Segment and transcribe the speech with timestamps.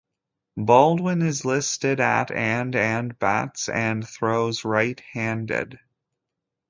[0.57, 5.79] Baldwin is listed at and and bats and throws right handed.